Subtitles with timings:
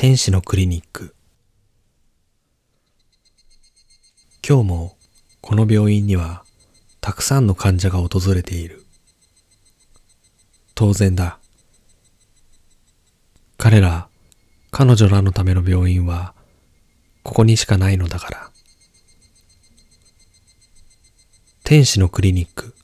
[0.00, 1.14] 天使のクリニック。
[4.42, 4.96] 今日も
[5.42, 6.42] この病院には
[7.02, 8.82] たくさんの患者が訪れている。
[10.74, 11.38] 当然だ。
[13.58, 14.08] 彼ら
[14.70, 16.32] 彼女らのための病院は
[17.22, 18.50] ここにしかないのだから。
[21.62, 22.74] 天使のクリニック。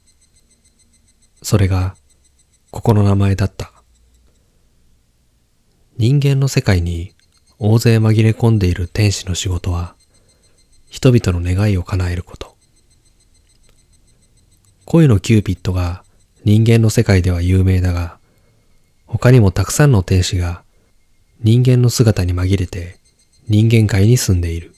[1.40, 1.96] それが
[2.70, 3.72] ここの名前だった。
[5.98, 7.14] 人間の世界に
[7.58, 9.94] 大勢紛れ込んでいる天使の仕事は、
[10.90, 12.54] 人々の願いを叶えること。
[14.84, 16.04] 恋のキューピッドが
[16.44, 18.18] 人間の世界では有名だが、
[19.06, 20.64] 他にもたくさんの天使が
[21.40, 22.98] 人間の姿に紛れて
[23.48, 24.74] 人間界に住んでいる。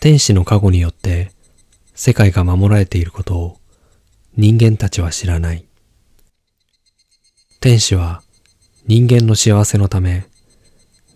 [0.00, 1.30] 天使の加護によって
[1.94, 3.60] 世界が守られていることを
[4.36, 5.64] 人間たちは知らない。
[7.60, 8.22] 天使は
[8.86, 10.26] 人間の幸せのため、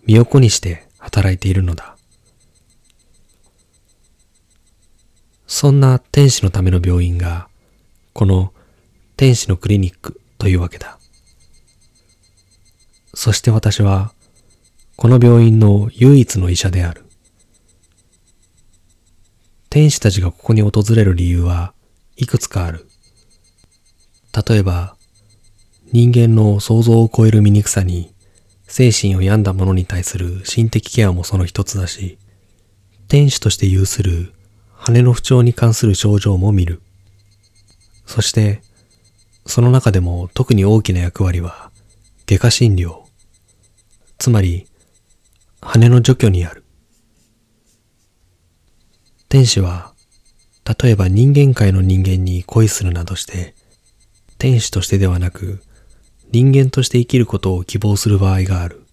[0.05, 1.95] 身を粉にして働いているのだ。
[5.47, 7.47] そんな天使のための病院が、
[8.11, 8.53] この
[9.15, 10.99] 天使のクリニックというわけだ。
[13.13, 14.13] そして私は、
[14.97, 17.05] この病院の唯一の医者である。
[19.69, 21.73] 天使たちがここに訪れる理由は
[22.17, 22.89] いくつかある。
[24.45, 24.97] 例えば、
[25.93, 28.13] 人間の想像を超える醜さに
[28.65, 32.17] 精神を病んだ者に対する心的ケアもその一つだし、
[33.09, 34.31] 天使として有する
[34.73, 36.81] 羽の不調に関する症状も見る。
[38.05, 38.61] そして、
[39.45, 41.71] その中でも特に大きな役割は
[42.25, 43.01] 外科診療。
[44.17, 44.67] つまり、
[45.59, 46.63] 羽の除去にある。
[49.27, 49.93] 天使は、
[50.81, 53.55] 例えば人間界の人間に恋するなどして、
[54.37, 55.61] 天使としてではなく、
[56.31, 58.85] 人間として生きることを希望する場合がある。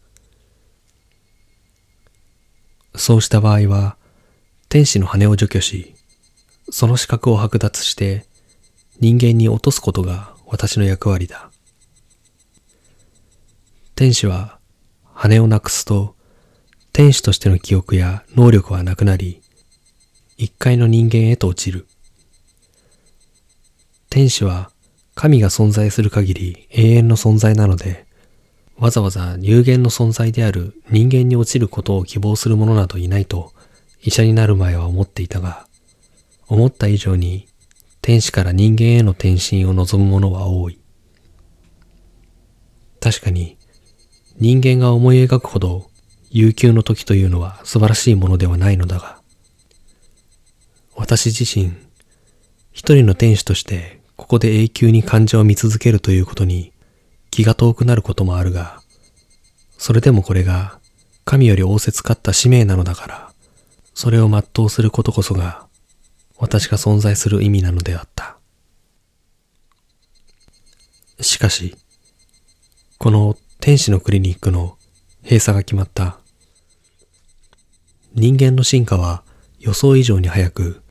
[2.96, 3.96] そうした場合は、
[4.68, 5.94] 天使の羽を除去し、
[6.70, 8.26] その資格を剥奪して
[9.00, 11.50] 人間に落とすことが私の役割だ。
[13.94, 14.58] 天使は
[15.14, 16.16] 羽をなくすと、
[16.92, 19.40] 天使としての記憶や能力はなくなり、
[20.36, 21.86] 一階の人間へと落ちる。
[24.10, 24.70] 天使は
[25.18, 28.06] 神が存在する限り永遠の存在なので、
[28.76, 33.52] わざわざ有限の存在である人間に落ちることを希望する者などいないと
[34.00, 35.66] 医者になる前は思っていたが、
[36.46, 37.48] 思った以上に
[38.00, 40.78] 天使から人間への転身を望む者は多い。
[43.00, 43.58] 確かに
[44.36, 45.90] 人間が思い描くほど
[46.30, 49.20] 悠久の時というのは素晴らしいものではないのだが、
[50.94, 51.72] 私自身
[52.70, 56.72] 一人の天使としてここで永久に患者を見続けるということに
[57.30, 58.82] 気が遠くなることもあるが、
[59.78, 60.80] それでもこれが
[61.24, 63.32] 神より仰せつかった使命なのだから、
[63.94, 65.68] それを全うすることこそが
[66.36, 68.36] 私が存在する意味なのであった。
[71.20, 71.76] しかし、
[72.98, 74.76] この天使のクリニックの
[75.22, 76.18] 閉鎖が決まった。
[78.14, 79.22] 人間の進化は
[79.60, 80.82] 予想以上に早く、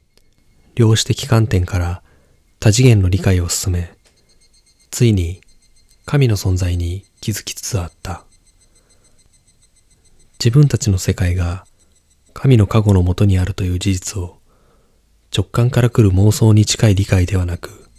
[0.76, 2.04] 量子的観点から
[2.60, 3.94] 多次元の理解を進め、
[4.90, 5.42] ついに
[6.06, 8.24] 神の存在に気づきつつあった。
[10.40, 11.66] 自分たちの世界が
[12.34, 14.38] 神の過去のもとにあるという事実を
[15.36, 17.90] 直感から来る妄想に近い理解ではなく、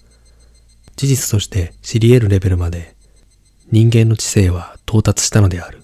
[0.97, 2.97] 事実として知り得るレベルまで
[3.71, 5.83] 人間の知性は到達したのである。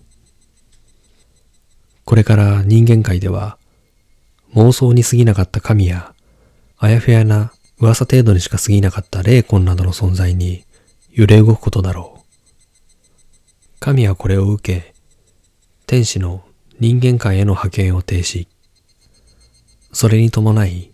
[2.05, 3.57] これから人間界では
[4.55, 6.15] 妄想に過ぎなかった神や
[6.79, 10.65] あやふやな噂程度にしか過ぎなかった霊魂などの存在に
[11.11, 12.25] 揺れ動くことだろう。
[13.81, 14.95] 神はこれを受け、
[15.87, 16.45] 天使の
[16.81, 18.47] 人間界への派遣を停止。
[19.93, 20.93] それに伴い、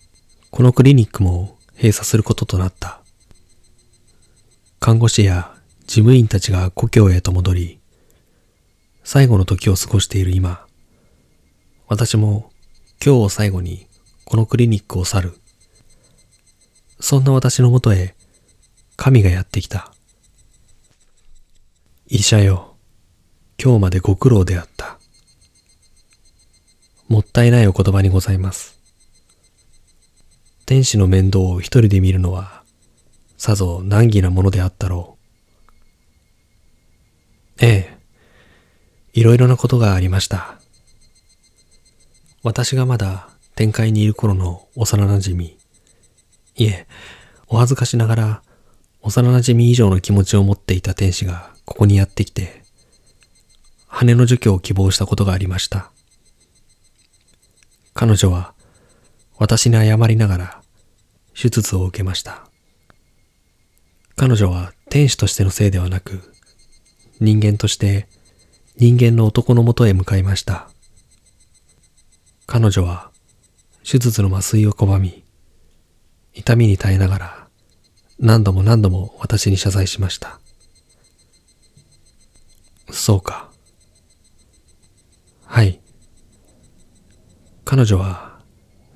[0.50, 3.00] このクリニックも閉鎖することとなった。
[4.78, 5.54] 看護師や
[5.86, 7.80] 事務員たちが故郷へと戻り、
[9.04, 10.66] 最後の時を過ごしている今、
[11.86, 12.50] 私も
[13.04, 13.86] 今日を最後に
[14.24, 15.39] このクリニックを去る。
[17.00, 18.14] そんな私のもとへ、
[18.96, 19.92] 神がやってきた。
[22.06, 22.76] 医者よ、
[23.62, 24.98] 今日までご苦労であった。
[27.08, 28.78] もったいないお言葉にございます。
[30.66, 32.62] 天使の面倒を一人で見るのは、
[33.38, 35.16] さぞ難儀なものであったろ
[37.60, 37.64] う。
[37.64, 37.98] ええ、
[39.12, 40.60] いろいろなことがありました。
[42.42, 45.59] 私がまだ天界にいる頃の幼馴染み、
[46.60, 46.86] いえ、
[47.48, 48.42] お恥ずかしながら、
[49.00, 52.62] 幼馴染以上の気持ちを持っていた天使がここにやってきて、
[53.86, 55.90] 羽の除去を希望したことがありました。
[57.94, 58.54] 彼女は
[59.38, 60.62] 私に謝りながら
[61.34, 62.46] 手術を受けました。
[64.16, 66.34] 彼女は天使としてのせいではなく
[67.20, 68.06] 人間として
[68.76, 70.68] 人間の男のもとへ向かいました。
[72.46, 73.10] 彼女は
[73.82, 75.24] 手術の麻酔を拒み、
[76.34, 77.48] 痛みに耐えながら
[78.20, 80.40] 何度も何度も私に謝罪しました。
[82.90, 83.50] そうか。
[85.46, 85.80] はい。
[87.64, 88.38] 彼女は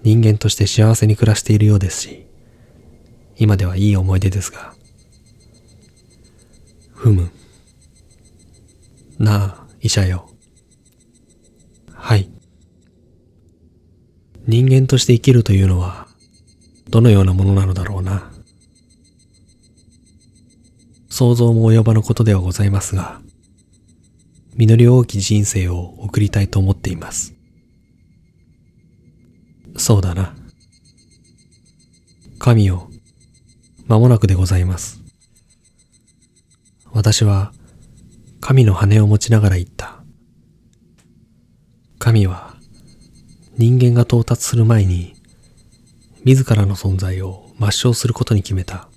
[0.03, 2.27] 人間として幸せに暮らしているようですし、
[3.37, 4.75] 今ではいい思い出ですが。
[6.93, 7.31] ふむ。
[9.19, 10.29] なあ、医者よ。
[11.93, 12.29] はい。
[14.47, 16.04] 人間として生きるというのは、
[16.95, 18.31] どのようなものなのだろうな。
[21.09, 23.21] 想像も及ばぬことではございますが、
[24.55, 27.35] 実り多き人生を送りたいと思っています。
[29.77, 30.37] そうだな。
[32.39, 32.89] 神よ、
[33.89, 35.01] 間もなくでございます。
[36.93, 37.53] 私は、
[38.41, 39.99] 神の羽を持ちながら言った。
[41.99, 42.55] 神は、
[43.59, 45.14] 人間が到達する前に、
[46.25, 48.89] 自らの存在を抹消することに決めた。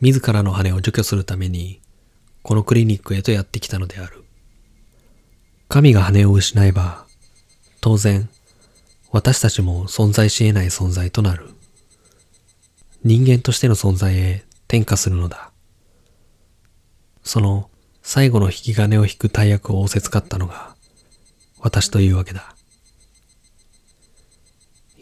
[0.00, 1.80] 自らの羽を除去するために、
[2.42, 4.24] このクリニックへとやってきたのである。
[5.68, 7.06] 神が羽を失えば、
[7.80, 8.28] 当然、
[9.12, 11.50] 私たちも存在し得ない存在となる。
[13.04, 15.52] 人間としての存在へ転化するのだ。
[17.22, 17.70] その
[18.02, 20.74] 最後の引き金を引く大役を仰せつかったのが、
[21.60, 22.53] 私というわけだ。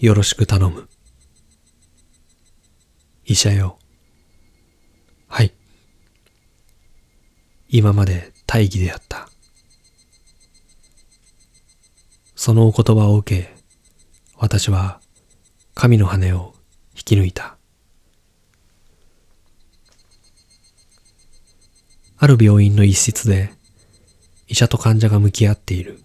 [0.02, 0.88] よろしく頼む。
[3.24, 3.78] 医者よ。
[5.28, 5.54] はい。
[7.68, 9.28] 今まで大義であった。
[12.34, 13.54] そのお言葉を受け、
[14.38, 15.00] 私は
[15.74, 16.52] 神の羽を
[16.96, 17.56] 引き抜いた。
[22.18, 23.52] ある病院の一室で
[24.48, 26.00] 医者と患者が向き合っている。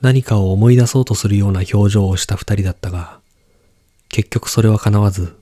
[0.00, 3.20] 何かを思い出そうとするような表情をした二人だったが、
[4.08, 5.36] 結局それは叶わず、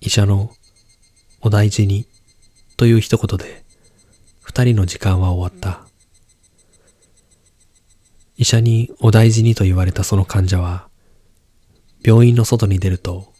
[0.00, 0.50] 医者の
[1.40, 2.06] お大事に
[2.76, 3.62] という一言で、
[4.42, 5.86] 二人の時間は終わった。
[8.36, 10.88] 医者にお大事にと言われたその患者は、
[12.02, 13.32] 病院の外に出ると、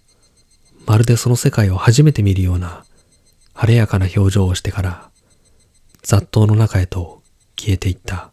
[0.86, 2.84] まるでその世界を初めて見るような
[3.54, 5.10] 晴れやかな表情をしてから、
[6.02, 7.22] 雑踏の中へと
[7.56, 8.29] 消えていった。